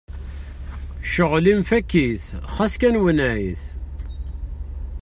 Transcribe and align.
Cɣel-im 1.13 1.61
fak-it 1.69 2.25
u 2.37 2.47
xas 2.55 2.73
kan 2.81 2.99
wenneɛ-it! 3.01 3.63